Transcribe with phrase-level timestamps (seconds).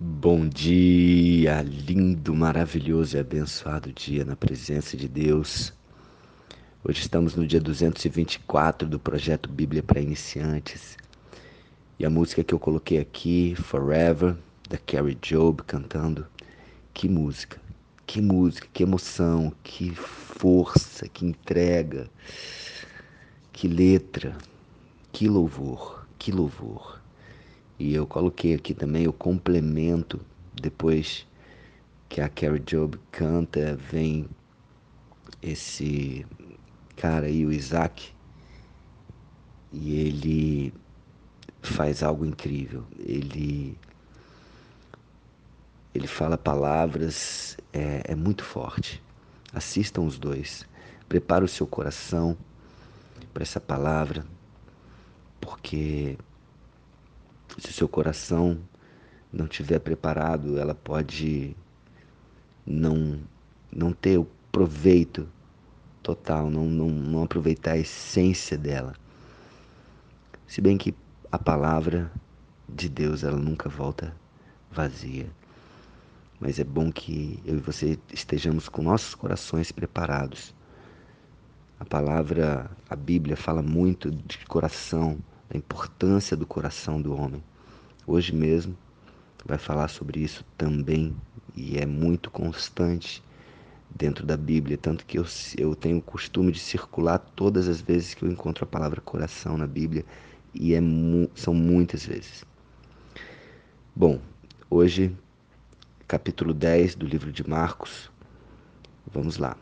[0.00, 5.72] Bom dia, lindo, maravilhoso e abençoado dia na presença de Deus.
[6.82, 10.96] Hoje estamos no dia 224 do projeto Bíblia para Iniciantes.
[11.96, 14.34] E a música que eu coloquei aqui, Forever,
[14.68, 16.26] da Carrie Job cantando.
[16.92, 17.60] Que música,
[18.04, 22.10] que música, que emoção, que força, que entrega,
[23.52, 24.36] que letra,
[25.12, 27.03] que louvor, que louvor.
[27.78, 30.20] E eu coloquei aqui também o complemento,
[30.54, 31.26] depois
[32.08, 34.28] que a Carrie Job canta, vem
[35.42, 36.24] esse
[36.96, 38.12] cara aí, o Isaac,
[39.72, 40.74] e ele
[41.60, 42.84] faz algo incrível.
[42.98, 43.76] Ele
[45.94, 49.00] ele fala palavras, é, é muito forte.
[49.52, 50.66] Assistam os dois.
[51.08, 52.36] Prepare o seu coração
[53.32, 54.26] para essa palavra,
[55.40, 56.18] porque
[57.58, 58.58] se o seu coração
[59.32, 61.56] não estiver preparado, ela pode
[62.66, 63.20] não,
[63.72, 65.28] não ter o proveito
[66.02, 68.94] total, não, não, não aproveitar a essência dela.
[70.46, 70.94] Se bem que
[71.32, 72.12] a palavra
[72.68, 74.14] de Deus ela nunca volta
[74.70, 75.26] vazia.
[76.40, 80.54] Mas é bom que eu e você estejamos com nossos corações preparados.
[81.78, 87.42] A palavra, a Bíblia fala muito de coração, da importância do coração do homem.
[88.06, 88.76] Hoje mesmo
[89.44, 91.14] vai falar sobre isso também
[91.54, 93.22] e é muito constante
[93.94, 98.14] dentro da Bíblia, tanto que eu, eu tenho o costume de circular todas as vezes
[98.14, 100.04] que eu encontro a palavra coração na Bíblia
[100.52, 100.80] e é,
[101.34, 102.44] são muitas vezes.
[103.94, 104.20] Bom,
[104.68, 105.14] hoje,
[106.08, 108.10] capítulo 10 do livro de Marcos,
[109.06, 109.56] vamos lá,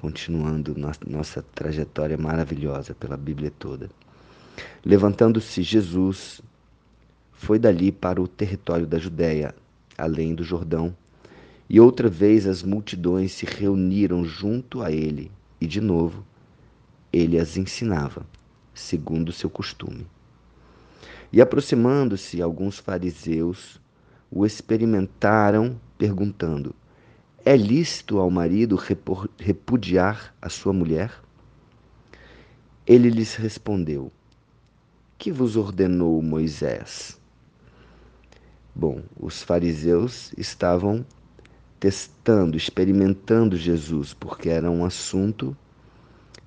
[0.00, 0.76] continuando
[1.06, 3.90] nossa trajetória maravilhosa pela Bíblia toda.
[4.84, 6.40] Levantando-se Jesus,
[7.32, 9.54] foi dali para o território da Judéia,
[9.96, 10.96] além do Jordão,
[11.68, 16.24] e outra vez as multidões se reuniram junto a ele, e de novo
[17.12, 18.26] ele as ensinava,
[18.74, 20.06] segundo seu costume.
[21.32, 23.80] E aproximando-se alguns fariseus,
[24.30, 26.74] o experimentaram, perguntando:
[27.44, 28.78] É lícito ao marido
[29.38, 31.12] repudiar a sua mulher?
[32.86, 34.10] Ele lhes respondeu:
[35.22, 37.16] que vos ordenou Moisés?
[38.74, 41.06] Bom, os fariseus estavam
[41.78, 45.56] testando, experimentando Jesus, porque era um assunto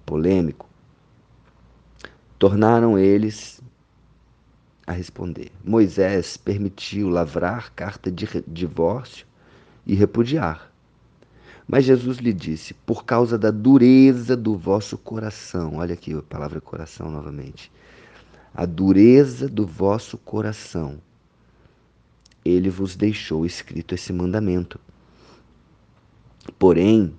[0.06, 0.68] polêmico.
[2.38, 3.62] Tornaram eles
[4.86, 5.54] a responder.
[5.64, 9.26] Moisés permitiu lavrar carta de divórcio
[9.88, 10.70] e repudiar.
[11.66, 15.78] Mas Jesus lhe disse: Por causa da dureza do vosso coração.
[15.78, 17.72] Olha aqui a palavra coração novamente
[18.56, 21.02] a dureza do vosso coração.
[22.44, 24.80] Ele vos deixou escrito esse mandamento.
[26.58, 27.14] Porém,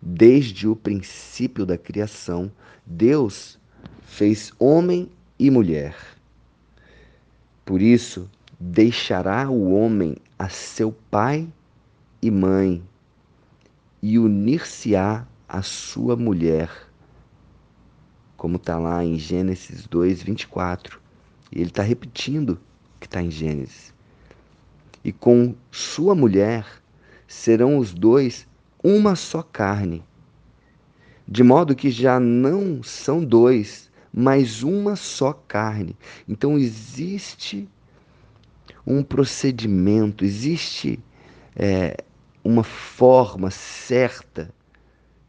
[0.00, 2.50] desde o princípio da criação,
[2.86, 3.58] Deus
[4.02, 5.94] fez homem e mulher.
[7.64, 11.46] Por isso, deixará o homem a seu pai
[12.22, 12.82] e mãe
[14.00, 16.70] e unir-se-á à sua mulher
[18.44, 21.00] como está lá em Gênesis 2, 24.
[21.50, 22.60] E ele está repetindo
[22.94, 23.94] o que está em Gênesis.
[25.02, 26.66] E com sua mulher
[27.26, 28.46] serão os dois
[28.82, 30.04] uma só carne.
[31.26, 35.96] De modo que já não são dois, mas uma só carne.
[36.28, 37.66] Então existe
[38.86, 41.00] um procedimento, existe
[41.56, 41.96] é,
[42.44, 44.50] uma forma certa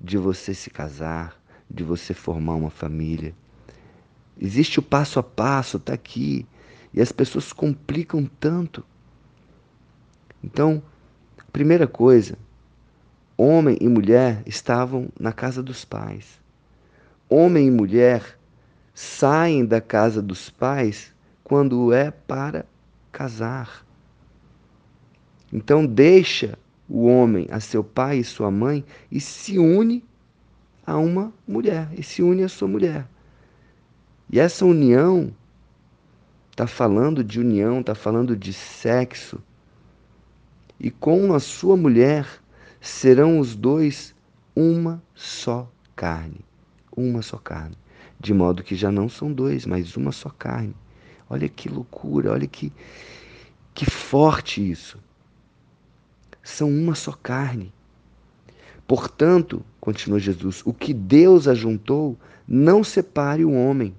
[0.01, 3.33] de você se casar, de você formar uma família.
[4.39, 6.45] Existe o passo a passo, está aqui.
[6.93, 8.83] E as pessoas complicam tanto.
[10.43, 10.81] Então,
[11.51, 12.37] primeira coisa,
[13.37, 16.39] homem e mulher estavam na casa dos pais.
[17.29, 18.37] Homem e mulher
[18.93, 22.65] saem da casa dos pais quando é para
[23.11, 23.85] casar.
[25.51, 26.57] Então deixa
[26.87, 30.03] o homem a seu pai e sua mãe e se une
[30.85, 33.07] a uma mulher e se une à sua mulher.
[34.29, 35.33] E essa união
[36.51, 39.41] está falando de união, está falando de sexo.
[40.79, 42.27] E com a sua mulher
[42.79, 44.15] serão os dois
[44.55, 46.39] uma só carne.
[46.95, 47.77] Uma só carne.
[48.19, 50.75] De modo que já não são dois, mas uma só carne.
[51.29, 52.71] Olha que loucura, olha que,
[53.73, 54.97] que forte isso.
[56.41, 57.73] São uma só carne.
[58.87, 62.17] Portanto, continua Jesus, o que Deus ajuntou,
[62.47, 63.95] não separe o homem.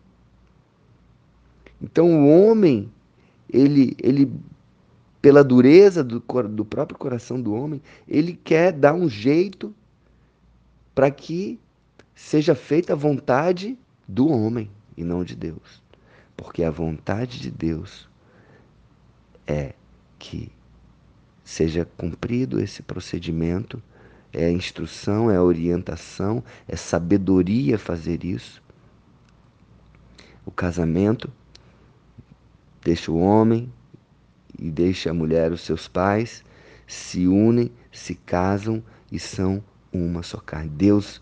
[1.81, 2.91] Então o homem,
[3.53, 4.33] ele, ele
[5.21, 9.75] pela dureza do, do próprio coração do homem, ele quer dar um jeito
[10.95, 11.59] para que
[12.15, 13.77] seja feita a vontade
[14.09, 15.83] do homem e não de Deus.
[16.37, 18.09] Porque a vontade de Deus
[19.47, 19.75] é
[20.19, 20.51] que
[21.45, 23.83] seja cumprido esse procedimento,
[24.37, 28.63] é instrução, é orientação, é sabedoria fazer isso.
[30.45, 31.33] O casamento
[32.85, 33.73] deixa o homem
[34.59, 36.45] e deixa a mulher os seus pais,
[36.87, 40.69] se unem, se casam e são uma só carne.
[40.69, 41.19] Deus,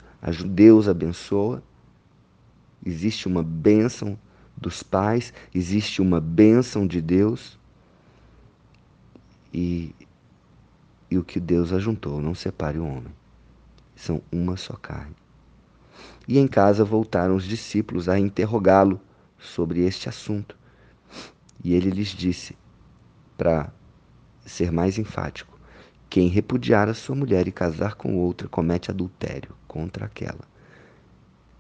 [0.47, 1.63] Deus abençoa.
[2.85, 4.19] Existe uma bênção
[4.57, 7.59] dos pais, existe uma bênção de Deus.
[9.53, 9.95] E,
[11.15, 13.15] e o que Deus ajuntou, não separe o homem.
[13.95, 15.15] São uma só carne.
[16.27, 19.01] E em casa voltaram os discípulos a interrogá-lo
[19.39, 20.57] sobre este assunto.
[21.63, 22.57] E ele lhes disse,
[23.39, 23.73] para
[24.45, 25.57] ser mais enfático:
[26.11, 30.53] quem repudiar a sua mulher e casar com outra comete adultério contra aquela.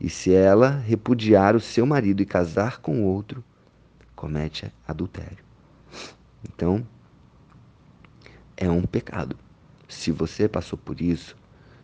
[0.00, 3.44] E se ela repudiar o seu marido e casar com outro,
[4.16, 5.44] comete adultério.
[6.42, 6.84] Então,
[8.56, 9.43] é um pecado.
[9.88, 11.36] Se você passou por isso,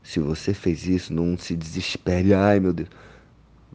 [0.03, 2.35] se você fez isso, não se desespere.
[2.35, 2.89] Ai, meu Deus.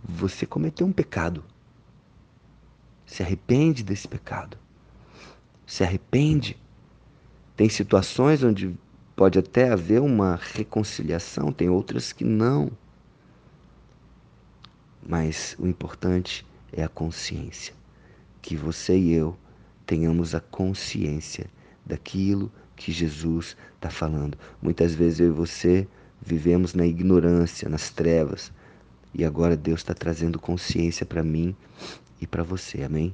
[0.03, 1.43] Você cometeu um pecado.
[3.05, 4.57] Se arrepende desse pecado.
[5.65, 6.57] Se arrepende.
[7.55, 8.75] Tem situações onde
[9.15, 12.71] pode até haver uma reconciliação, tem outras que não.
[15.07, 17.73] Mas o importante é a consciência.
[18.41, 19.37] Que você e eu
[19.85, 21.49] tenhamos a consciência
[21.85, 24.37] daquilo que Jesus está falando.
[24.61, 25.87] Muitas vezes eu e você
[26.21, 28.51] vivemos na ignorância, nas trevas.
[29.13, 31.55] E agora Deus está trazendo consciência para mim
[32.19, 32.83] e para você.
[32.83, 33.13] Amém?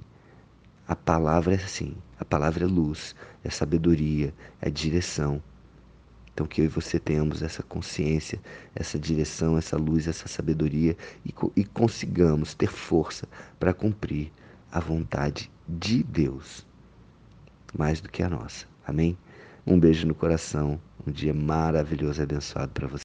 [0.88, 5.42] A palavra é assim, a palavra é luz, é sabedoria, é direção.
[6.34, 8.40] Então que eu e você tenhamos essa consciência,
[8.74, 13.28] essa direção, essa luz, essa sabedoria e, e consigamos ter força
[13.60, 14.32] para cumprir
[14.72, 16.66] a vontade de Deus,
[17.78, 18.66] mais do que a nossa.
[18.86, 19.18] Amém?
[19.66, 23.00] Um beijo no coração, um dia maravilhoso e abençoado para você.